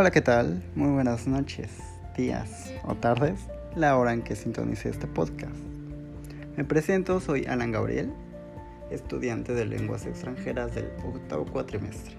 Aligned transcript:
Hola, 0.00 0.10
¿qué 0.10 0.22
tal? 0.22 0.62
Muy 0.76 0.88
buenas 0.92 1.26
noches, 1.26 1.68
días 2.16 2.72
o 2.84 2.94
tardes, 2.94 3.38
la 3.76 3.98
hora 3.98 4.14
en 4.14 4.22
que 4.22 4.34
sintonice 4.34 4.88
este 4.88 5.06
podcast. 5.06 5.54
Me 6.56 6.64
presento, 6.64 7.20
soy 7.20 7.44
Alan 7.44 7.70
Gabriel, 7.70 8.10
estudiante 8.90 9.52
de 9.52 9.66
lenguas 9.66 10.06
extranjeras 10.06 10.74
del 10.74 10.86
octavo 11.04 11.44
cuatrimestre. 11.44 12.14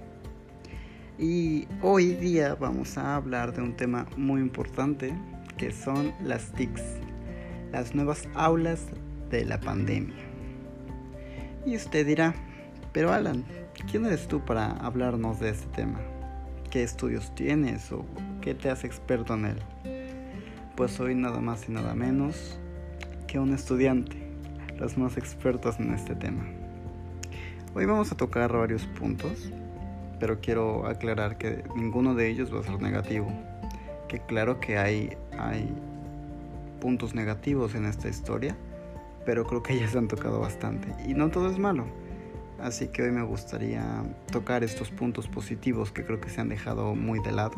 Y 1.17 1.67
hoy 1.81 2.13
día 2.13 2.53
vamos 2.53 2.99
a 2.99 3.15
hablar 3.15 3.51
de 3.51 3.63
un 3.63 3.75
tema 3.75 4.05
muy 4.15 4.41
importante 4.41 5.11
que 5.57 5.71
son 5.71 6.13
las 6.23 6.51
TICs, 6.51 6.83
las 7.71 7.95
nuevas 7.95 8.29
aulas 8.35 8.85
de 9.31 9.43
la 9.43 9.59
pandemia. 9.59 10.23
Y 11.65 11.77
usted 11.77 12.05
dirá, 12.05 12.35
pero 12.91 13.11
Alan, 13.11 13.43
¿quién 13.89 14.05
eres 14.05 14.27
tú 14.27 14.39
para 14.45 14.69
hablarnos 14.69 15.39
de 15.39 15.49
este 15.49 15.65
tema? 15.75 15.99
¿Qué 16.71 16.83
estudios 16.83 17.35
tienes 17.35 17.91
o 17.91 18.05
qué 18.39 18.55
te 18.55 18.69
hace 18.69 18.87
experto 18.87 19.33
en 19.33 19.43
él? 19.43 19.57
Pues 20.77 20.91
soy 20.91 21.15
nada 21.15 21.41
más 21.41 21.67
y 21.67 21.73
nada 21.73 21.93
menos 21.93 22.57
que 23.27 23.39
un 23.39 23.53
estudiante, 23.53 24.15
los 24.77 24.97
más 24.97 25.17
expertos 25.17 25.81
en 25.81 25.93
este 25.93 26.15
tema. 26.15 26.45
Hoy 27.75 27.83
vamos 27.83 28.13
a 28.13 28.15
tocar 28.15 28.53
varios 28.53 28.85
puntos, 28.85 29.51
pero 30.17 30.39
quiero 30.39 30.87
aclarar 30.87 31.37
que 31.37 31.65
ninguno 31.75 32.15
de 32.15 32.29
ellos 32.29 32.55
va 32.55 32.61
a 32.61 32.63
ser 32.63 32.81
negativo. 32.81 33.27
Que 34.07 34.21
claro 34.21 34.61
que 34.61 34.77
hay, 34.77 35.17
hay 35.37 35.69
puntos 36.79 37.13
negativos 37.13 37.75
en 37.75 37.85
esta 37.85 38.07
historia, 38.07 38.55
pero 39.25 39.45
creo 39.45 39.61
que 39.61 39.77
ya 39.77 39.89
se 39.89 39.97
han 39.97 40.07
tocado 40.07 40.39
bastante. 40.39 40.87
Y 41.05 41.15
no 41.15 41.31
todo 41.31 41.51
es 41.51 41.59
malo. 41.59 41.85
Así 42.61 42.89
que 42.89 43.01
hoy 43.01 43.11
me 43.11 43.23
gustaría 43.23 44.03
tocar 44.31 44.63
estos 44.63 44.91
puntos 44.91 45.27
positivos 45.27 45.91
que 45.91 46.05
creo 46.05 46.21
que 46.21 46.29
se 46.29 46.41
han 46.41 46.49
dejado 46.49 46.93
muy 46.93 47.19
de 47.19 47.31
lado. 47.31 47.55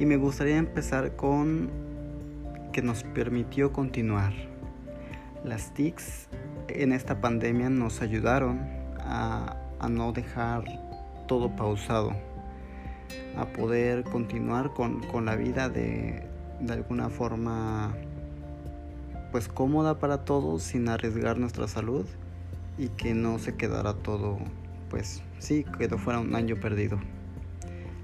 Y 0.00 0.06
me 0.06 0.16
gustaría 0.16 0.56
empezar 0.56 1.14
con 1.14 1.70
que 2.72 2.80
nos 2.80 3.02
permitió 3.02 3.70
continuar. 3.70 4.32
Las 5.44 5.74
TICs 5.74 6.28
en 6.68 6.92
esta 6.92 7.20
pandemia 7.20 7.68
nos 7.68 8.00
ayudaron 8.00 8.60
a, 9.00 9.56
a 9.78 9.88
no 9.90 10.12
dejar 10.12 10.64
todo 11.26 11.54
pausado, 11.54 12.12
a 13.36 13.44
poder 13.44 14.04
continuar 14.04 14.72
con, 14.72 15.02
con 15.02 15.26
la 15.26 15.36
vida 15.36 15.68
de, 15.68 16.26
de 16.60 16.72
alguna 16.72 17.10
forma 17.10 17.94
pues 19.32 19.48
cómoda 19.48 19.98
para 19.98 20.24
todos 20.24 20.62
sin 20.62 20.88
arriesgar 20.88 21.36
nuestra 21.38 21.68
salud 21.68 22.06
y 22.78 22.88
que 22.90 23.12
no 23.14 23.38
se 23.38 23.56
quedara 23.56 23.94
todo 23.94 24.38
pues 24.88 25.22
sí, 25.38 25.64
que 25.78 25.88
no 25.88 25.98
fuera 25.98 26.20
un 26.20 26.34
año 26.34 26.56
perdido. 26.56 26.98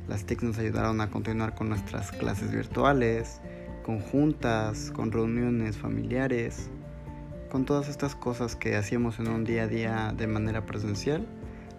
Las 0.08 0.24
TICs 0.24 0.42
nos 0.42 0.58
ayudaron 0.58 1.00
a 1.00 1.10
continuar 1.10 1.54
con 1.54 1.70
nuestras 1.70 2.12
clases 2.12 2.52
virtuales, 2.52 3.40
con 3.82 4.00
juntas, 4.00 4.90
con 4.90 5.10
reuniones 5.10 5.78
familiares, 5.78 6.68
con 7.50 7.64
todas 7.64 7.88
estas 7.88 8.14
cosas 8.14 8.56
que 8.56 8.76
hacíamos 8.76 9.18
en 9.18 9.28
un 9.28 9.44
día 9.44 9.62
a 9.62 9.68
día 9.68 10.14
de 10.16 10.26
manera 10.26 10.66
presencial. 10.66 11.26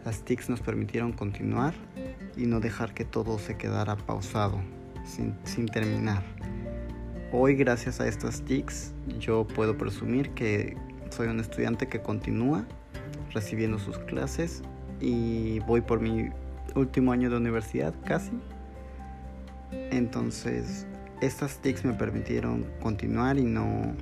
Las 0.06 0.24
TICs 0.24 0.50
nos 0.50 0.62
permitieron 0.62 1.14
continuar 1.14 1.74
y 2.36 2.46
no 2.46 2.60
dejar 2.60 2.94
que 2.94 3.06
todo 3.06 3.38
se 3.38 3.58
quedara 3.58 3.96
pausado, 3.96 4.60
sin, 5.06 5.36
sin 5.44 5.68
terminar. 5.68 6.24
Hoy 7.32 7.56
gracias 7.56 8.00
a 8.00 8.08
estas 8.08 8.42
TICs 8.42 8.94
yo 9.20 9.46
puedo 9.46 9.78
presumir 9.78 10.32
que 10.32 10.78
soy 11.10 11.28
un 11.28 11.40
estudiante 11.40 11.88
que 11.88 12.02
continúa 12.02 12.66
recibiendo 13.36 13.78
sus 13.78 14.00
clases 14.00 14.64
y 15.00 15.60
voy 15.60 15.82
por 15.82 16.00
mi 16.00 16.30
último 16.74 17.12
año 17.12 17.30
de 17.30 17.38
universidad 17.38 17.94
casi. 18.06 18.32
Entonces 19.92 20.88
estas 21.22 21.60
TICs 21.60 21.86
me 21.86 21.94
permitieron 21.94 22.66
continuar 22.82 23.38
y 23.38 23.44
no, 23.44 23.94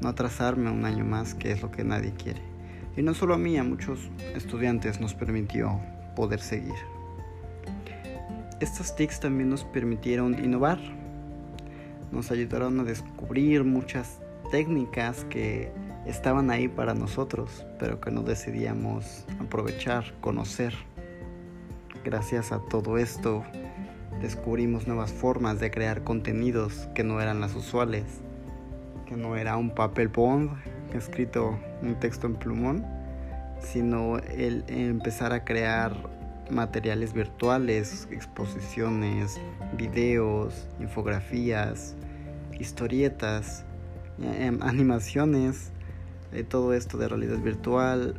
no 0.00 0.08
atrasarme 0.08 0.70
un 0.70 0.84
año 0.84 1.04
más, 1.04 1.34
que 1.34 1.52
es 1.52 1.62
lo 1.62 1.70
que 1.70 1.84
nadie 1.84 2.12
quiere. 2.14 2.42
Y 2.96 3.02
no 3.02 3.14
solo 3.14 3.34
a 3.34 3.38
mí, 3.38 3.56
a 3.56 3.62
muchos 3.62 4.10
estudiantes 4.34 5.00
nos 5.00 5.14
permitió 5.14 5.80
poder 6.16 6.40
seguir. 6.40 6.74
Estas 8.58 8.96
TICs 8.96 9.20
también 9.20 9.50
nos 9.50 9.62
permitieron 9.62 10.42
innovar 10.44 10.80
nos 12.12 12.30
ayudaron 12.30 12.80
a 12.80 12.84
descubrir 12.84 13.64
muchas 13.64 14.20
técnicas 14.50 15.24
que 15.26 15.70
estaban 16.08 16.50
ahí 16.50 16.68
para 16.68 16.94
nosotros, 16.94 17.66
pero 17.78 18.00
que 18.00 18.10
no 18.10 18.22
decidíamos 18.22 19.26
aprovechar, 19.40 20.14
conocer. 20.20 20.74
Gracias 22.04 22.50
a 22.50 22.60
todo 22.60 22.96
esto, 22.96 23.44
descubrimos 24.22 24.86
nuevas 24.86 25.12
formas 25.12 25.60
de 25.60 25.70
crear 25.70 26.02
contenidos 26.04 26.88
que 26.94 27.04
no 27.04 27.20
eran 27.20 27.40
las 27.40 27.54
usuales, 27.54 28.04
que 29.06 29.16
no 29.16 29.36
era 29.36 29.56
un 29.56 29.74
papel 29.74 30.08
bond 30.08 30.50
escrito 30.94 31.58
un 31.82 31.94
texto 32.00 32.26
en 32.26 32.34
plumón, 32.34 32.86
sino 33.60 34.18
el 34.18 34.64
empezar 34.68 35.32
a 35.32 35.44
crear 35.44 35.94
materiales 36.50 37.12
virtuales, 37.12 38.08
exposiciones, 38.10 39.38
videos, 39.76 40.66
infografías, 40.80 41.94
historietas, 42.58 43.64
em, 44.22 44.62
animaciones, 44.62 45.72
todo 46.48 46.74
esto 46.74 46.98
de 46.98 47.08
realidad 47.08 47.38
virtual. 47.38 48.14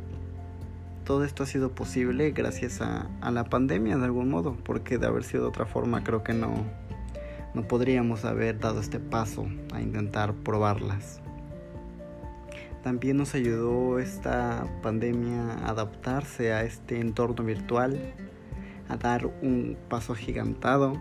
Todo 1.04 1.24
esto 1.24 1.42
ha 1.42 1.46
sido 1.46 1.70
posible 1.70 2.30
gracias 2.30 2.80
a, 2.80 3.08
la 3.30 3.44
pandemia 3.44 3.96
de 3.96 4.04
algún 4.04 4.30
modo, 4.30 4.56
porque 4.64 4.98
de 4.98 5.06
haber 5.06 5.24
sido 5.24 5.44
de 5.44 5.48
otra 5.48 5.66
forma 5.66 6.04
creo 6.04 6.22
que 6.22 6.34
no, 6.34 6.52
no 7.54 7.62
podríamos 7.66 8.24
haber 8.24 8.58
dado 8.58 8.80
este 8.80 9.00
paso 9.00 9.46
a 9.72 9.80
intentar 9.80 10.34
probarlas. 10.34 11.20
También 12.82 13.16
nos 13.16 13.34
ayudó 13.34 13.98
esta 13.98 14.66
pandemia 14.82 15.52
a 15.52 15.70
adaptarse 15.70 16.52
a 16.52 16.64
este 16.64 17.00
entorno 17.00 17.44
virtual, 17.44 17.98
a 18.88 18.96
dar 18.96 19.26
un 19.26 19.76
paso 19.88 20.14
agigantado 20.14 20.94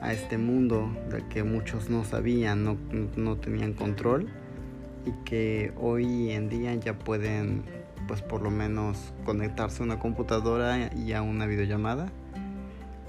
a 0.00 0.12
este 0.12 0.38
mundo 0.38 0.90
del 1.10 1.26
que 1.28 1.44
muchos 1.44 1.90
no 1.90 2.04
sabían, 2.04 2.64
no, 2.64 2.76
no 3.16 3.36
tenían 3.36 3.72
control 3.74 4.28
y 5.04 5.12
que 5.24 5.72
hoy 5.80 6.30
en 6.30 6.48
día 6.48 6.74
ya 6.74 6.98
pueden 6.98 7.64
pues 8.06 8.22
por 8.22 8.42
lo 8.42 8.50
menos 8.50 9.12
conectarse 9.24 9.82
a 9.82 9.86
una 9.86 9.98
computadora 9.98 10.90
y 10.94 11.12
a 11.12 11.22
una 11.22 11.46
videollamada 11.46 12.10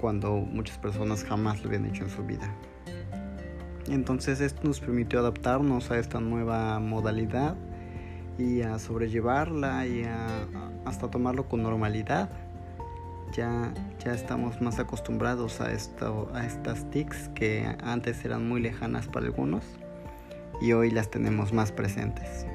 cuando 0.00 0.36
muchas 0.36 0.78
personas 0.78 1.24
jamás 1.24 1.62
lo 1.62 1.68
habían 1.68 1.86
hecho 1.86 2.04
en 2.04 2.10
su 2.10 2.22
vida. 2.24 2.54
Entonces 3.88 4.40
esto 4.40 4.62
nos 4.64 4.80
permitió 4.80 5.18
adaptarnos 5.18 5.90
a 5.90 5.98
esta 5.98 6.20
nueva 6.20 6.78
modalidad 6.78 7.56
y 8.38 8.62
a 8.62 8.78
sobrellevarla 8.78 9.86
y 9.86 10.04
a, 10.04 10.46
hasta 10.84 11.10
tomarlo 11.10 11.48
con 11.48 11.62
normalidad. 11.62 12.30
Ya, 13.32 13.74
ya 14.04 14.14
estamos 14.14 14.60
más 14.60 14.78
acostumbrados 14.78 15.60
a, 15.60 15.72
esto, 15.72 16.30
a 16.34 16.46
estas 16.46 16.88
TICs 16.90 17.30
que 17.34 17.66
antes 17.82 18.24
eran 18.24 18.48
muy 18.48 18.60
lejanas 18.60 19.08
para 19.08 19.26
algunos 19.26 19.64
y 20.60 20.72
hoy 20.72 20.90
las 20.90 21.10
tenemos 21.10 21.52
más 21.52 21.72
presentes. 21.72 22.46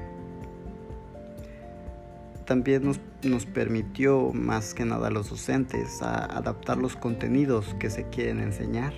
También 2.46 2.84
nos, 2.84 3.00
nos 3.22 3.46
permitió 3.46 4.32
más 4.32 4.74
que 4.74 4.84
nada 4.84 5.08
a 5.08 5.10
los 5.10 5.30
docentes 5.30 6.02
adaptar 6.02 6.78
los 6.78 6.96
contenidos 6.96 7.74
que 7.78 7.90
se 7.90 8.08
quieren 8.08 8.40
enseñar, 8.40 8.92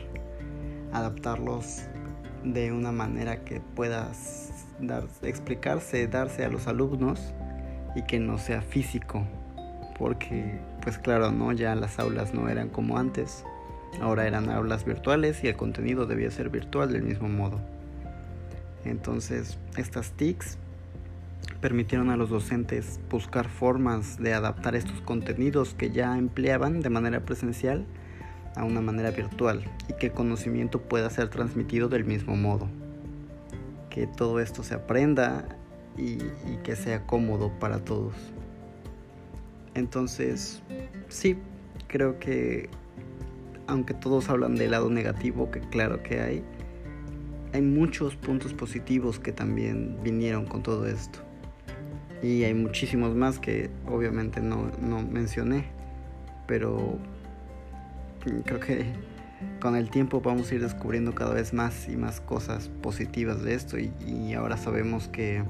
adaptarlos 0.93 1.83
de 2.45 2.73
una 2.73 2.93
manera 2.93 3.45
que 3.45 3.61
puedas 3.61 4.67
dar, 4.81 5.05
explicarse, 5.23 6.07
darse 6.09 6.45
a 6.45 6.49
los 6.49 6.67
alumnos 6.67 7.35
y 7.95 8.03
que 8.03 8.19
no 8.19 8.39
sea 8.39 8.63
físico, 8.63 9.27
porque 9.99 10.59
pues 10.83 10.99
claro, 10.99 11.31
no, 11.31 11.53
ya 11.53 11.75
las 11.75 11.99
aulas 11.99 12.35
no 12.35 12.49
eran 12.49 12.69
como 12.69 12.99
antes, 12.99 13.45
ahora 14.01 14.27
eran 14.27 14.51
aulas 14.51 14.85
virtuales 14.85 15.45
y 15.45 15.49
el 15.49 15.57
contenido 15.57 16.07
debía 16.07 16.31
ser 16.31 16.49
virtual 16.49 16.93
del 16.93 17.03
mismo 17.03 17.29
modo. 17.29 17.61
Entonces, 18.85 19.59
estas 19.77 20.13
TICs 20.13 20.59
permitieron 21.61 22.11
a 22.11 22.17
los 22.17 22.31
docentes 22.31 23.01
buscar 23.11 23.49
formas 23.49 24.19
de 24.19 24.35
adaptar 24.35 24.75
estos 24.75 25.01
contenidos 25.03 25.75
que 25.75 25.91
ya 25.91 26.17
empleaban 26.19 26.81
de 26.81 26.91
manera 26.91 27.21
presencial 27.21 27.87
a 28.57 28.65
una 28.65 28.81
manera 28.81 29.11
virtual 29.11 29.65
y 29.89 29.95
que 29.95 30.07
el 30.07 30.13
conocimiento 30.13 30.81
pueda 30.83 31.09
ser 31.11 31.29
transmitido 31.29 31.89
del 31.89 32.05
mismo 32.05 32.37
modo 32.37 32.69
que 33.93 34.07
todo 34.07 34.41
esto 34.41 34.63
se 34.63 34.75
aprenda 34.75 35.45
y, 35.99 36.17
que 36.65 36.77
sea 36.77 37.07
cómodo 37.07 37.51
para 37.59 37.85
todos. 37.85 38.15
Entonces, 39.75 40.63
sí, 41.09 41.37
creo 41.89 42.19
que 42.19 42.71
aunque 43.67 43.93
todos 43.93 44.31
hablan 44.31 44.57
del 44.57 44.71
lado 44.71 44.89
negativo, 44.89 45.51
que 45.51 45.61
claro 45.61 46.03
que 46.03 46.21
hay, 46.21 46.45
hay 47.53 47.63
muchos 47.63 48.17
puntos 48.17 48.55
positivos 48.55 49.19
que 49.19 49.33
también 49.33 49.99
vinieron 50.03 50.47
con 50.47 50.63
todo 50.63 50.87
esto. 50.87 51.19
Y 52.23 52.45
hay 52.45 52.55
muchísimos 52.55 53.15
más 53.15 53.39
que 53.39 53.71
obviamente 53.87 54.41
no, 54.41 54.71
no 54.81 55.03
mencioné, 55.03 55.67
pero 56.47 56.99
creo 58.45 58.61
que 58.61 58.87
con 59.61 59.77
el 59.77 59.91
tiempo 59.91 60.21
vamos 60.21 60.51
a 60.51 60.55
ir 60.55 60.63
descubriendo 60.63 61.15
cada 61.15 61.35
vez 61.35 61.53
más 61.53 61.89
y 61.89 61.97
más 61.97 62.21
cosas 62.21 62.69
positivas 62.81 63.43
de 63.43 63.55
esto 63.55 63.77
y, 63.79 64.35
ahora 64.35 64.57
sabemos 64.57 65.09
que 65.09 65.43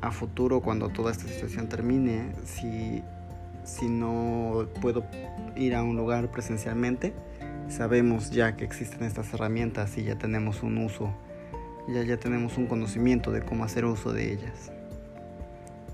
a 0.00 0.10
futuro 0.10 0.60
cuando 0.60 0.88
toda 0.88 1.12
esta 1.12 1.28
situación 1.28 1.68
termine, 1.68 2.32
si, 2.44 3.02
si 3.64 3.88
no 3.88 4.66
puedo 4.80 5.04
ir 5.56 5.74
a 5.74 5.82
un 5.82 5.96
lugar 5.96 6.30
presencialmente, 6.30 7.12
sabemos 7.70 8.30
ya 8.30 8.56
que 8.56 8.64
existen 8.64 9.04
estas 9.04 9.32
herramientas 9.32 9.96
y 9.96 10.04
ya 10.04 10.16
tenemos 10.16 10.62
un 10.62 10.78
uso, 10.78 11.14
ya, 11.88 12.02
ya 12.02 12.18
tenemos 12.18 12.58
un 12.58 12.66
conocimiento 12.66 13.30
de 13.30 13.42
cómo 13.42 13.64
hacer 13.64 13.84
uso 13.84 14.12
de 14.12 14.32
ellas. 14.32 14.72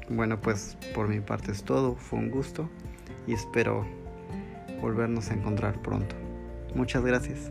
Bueno, 0.09 0.41
pues 0.41 0.77
por 0.95 1.09
mi 1.09 1.21
parte 1.21 1.53
es 1.53 1.65
todo, 1.65 1.97
fue 1.97 2.19
un 2.19 2.31
gusto 2.31 2.69
y 3.27 3.35
espero 3.35 3.87
volvernos 4.81 5.31
a 5.31 5.35
encontrar 5.35 5.81
pronto. 5.83 6.15
Muchas 6.75 7.05
gracias. 7.05 7.51